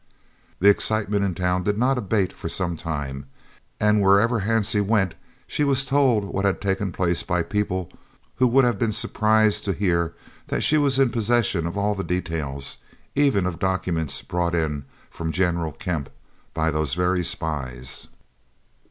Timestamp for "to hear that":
9.79-10.61